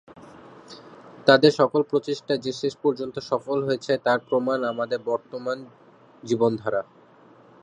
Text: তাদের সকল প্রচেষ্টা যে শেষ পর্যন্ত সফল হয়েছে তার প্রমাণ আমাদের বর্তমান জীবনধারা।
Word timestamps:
তাদের 1.27 1.51
সকল 1.51 1.81
প্রচেষ্টা 1.83 2.33
যে 2.37 2.51
শেষ 2.51 2.73
পর্যন্ত 2.81 3.15
সফল 3.21 3.57
হয়েছে 3.63 3.91
তার 3.97 4.19
প্রমাণ 4.19 4.59
আমাদের 4.63 4.99
বর্তমান 5.05 5.57
জীবনধারা। 6.23 6.81